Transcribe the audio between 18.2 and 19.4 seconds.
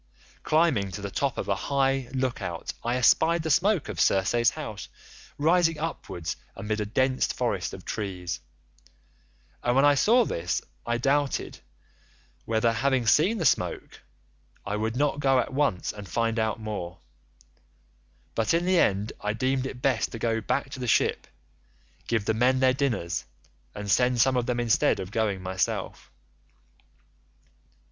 but in the end I